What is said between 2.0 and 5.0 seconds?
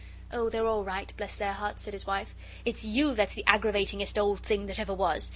wife; "it's you that's the aggravatingest old thing that ever